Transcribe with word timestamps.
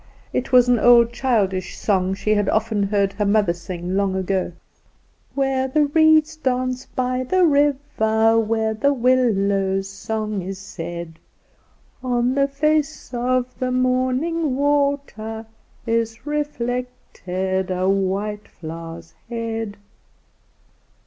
It 0.33 0.51
was 0.51 0.67
an 0.67 0.79
old, 0.79 1.13
childish 1.13 1.77
song 1.77 2.15
she 2.15 2.33
had 2.33 2.49
often 2.49 2.81
heard 2.81 3.13
her 3.13 3.25
mother 3.27 3.53
sing 3.53 3.95
long 3.95 4.15
ago: 4.15 4.51
Where 5.35 5.67
the 5.67 5.85
reeds 5.85 6.35
dance 6.35 6.87
by 6.87 7.23
the 7.23 7.45
river, 7.45 8.39
Where 8.39 8.73
the 8.73 8.93
willow's 8.93 9.87
song 9.87 10.41
is 10.41 10.57
said, 10.57 11.19
On 12.01 12.33
the 12.33 12.47
face 12.47 13.13
of 13.13 13.45
the 13.59 13.71
morning 13.71 14.55
water, 14.55 15.45
Is 15.85 16.25
reflected 16.25 17.69
a 17.69 17.87
white 17.87 18.47
flower's 18.47 19.13
head. 19.29 19.77